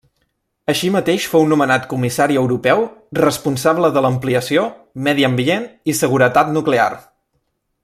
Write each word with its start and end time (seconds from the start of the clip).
Així 0.71 0.87
mateix 0.93 1.25
fou 1.33 1.43
nomenat 1.49 1.83
Comissari 1.91 2.39
Europeu 2.43 2.81
responsable 3.19 3.93
de 3.99 4.03
l'Ampliació, 4.07 4.65
Medi 5.09 5.29
Ambient 5.31 5.69
i 5.95 5.97
Seguretat 6.03 6.51
Nuclear. 6.57 6.91